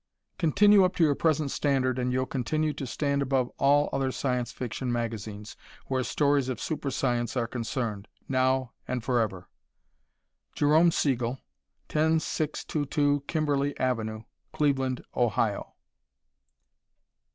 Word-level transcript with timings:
Continue 0.39 0.83
up 0.83 0.95
to 0.95 1.03
your 1.03 1.13
present 1.13 1.51
standard 1.51 1.99
and 1.99 2.11
you'll 2.11 2.25
continue 2.25 2.73
to 2.73 2.87
stand 2.87 3.21
above 3.21 3.51
all 3.59 3.87
other 3.93 4.11
Science 4.11 4.51
Fiction 4.51 4.91
magazines 4.91 5.55
where 5.85 6.03
stories 6.03 6.49
of 6.49 6.59
super 6.59 6.89
science 6.89 7.37
are 7.37 7.45
concerned, 7.45 8.07
now 8.27 8.71
and 8.87 9.03
forever. 9.03 9.47
Jerome 10.55 10.89
Siegel, 10.89 11.37
10622 11.89 13.25
Kimberley 13.27 13.79
Ave., 13.79 14.25
Cleveland, 14.51 15.05
Ohio. 15.15 15.75